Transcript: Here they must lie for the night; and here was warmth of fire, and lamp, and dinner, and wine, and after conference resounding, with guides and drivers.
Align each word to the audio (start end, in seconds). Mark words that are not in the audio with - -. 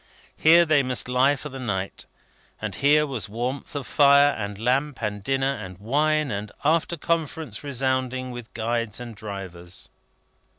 Here 0.35 0.65
they 0.65 0.81
must 0.81 1.07
lie 1.07 1.35
for 1.35 1.49
the 1.49 1.59
night; 1.59 2.07
and 2.59 2.73
here 2.73 3.05
was 3.05 3.29
warmth 3.29 3.75
of 3.75 3.85
fire, 3.85 4.33
and 4.33 4.57
lamp, 4.57 4.99
and 5.03 5.23
dinner, 5.23 5.55
and 5.55 5.77
wine, 5.77 6.31
and 6.31 6.51
after 6.65 6.97
conference 6.97 7.63
resounding, 7.63 8.31
with 8.31 8.51
guides 8.55 8.99
and 8.99 9.15
drivers. 9.15 9.89